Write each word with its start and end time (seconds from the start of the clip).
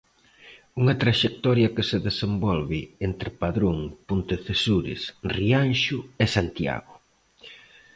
Unha 0.81 0.95
traxectoria 1.01 1.73
que 1.75 1.83
se 1.89 1.97
desenvolve 2.07 2.79
entre 3.07 3.29
Padrón, 3.41 3.77
Pontecesures, 4.09 5.01
Rianxo 5.35 5.99
e 6.23 6.25
Santiago. 6.35 6.93